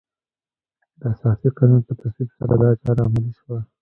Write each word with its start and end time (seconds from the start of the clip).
د 0.99 1.01
اساسي 1.13 1.49
قانون 1.57 1.81
په 1.87 1.93
تصویب 1.99 2.29
سره 2.37 2.53
دا 2.61 2.69
چاره 2.83 3.01
عملي 3.07 3.31
شوه. 3.39 3.57